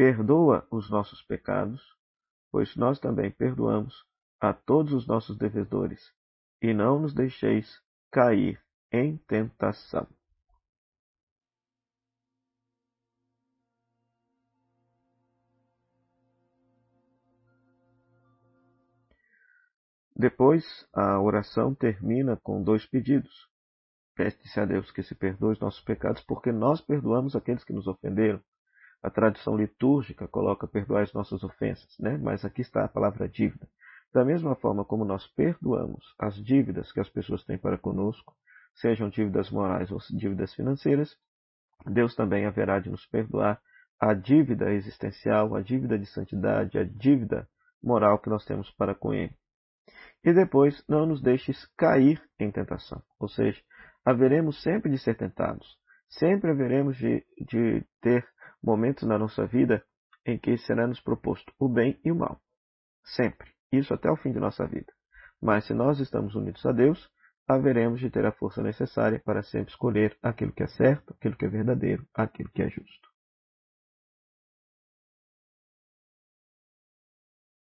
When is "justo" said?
72.68-73.09